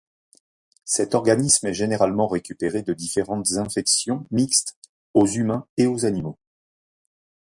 Cet 0.83 1.13
organisme 1.13 1.67
est 1.67 1.75
généralement 1.75 2.27
récupéré 2.27 2.81
de 2.81 2.91
différentes 2.95 3.51
infections 3.57 4.25
mixte 4.31 4.75
aux 5.13 5.27
humains 5.27 5.67
et 5.77 5.85
aux 5.85 6.07
animaux. 6.07 6.39